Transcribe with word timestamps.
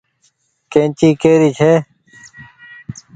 ڪيئنچي 0.71 1.09
ڪي 1.21 1.31
ري 1.41 1.49
ڇي۔ 1.57 1.71